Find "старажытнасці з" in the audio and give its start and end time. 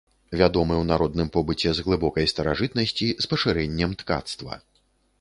2.33-3.33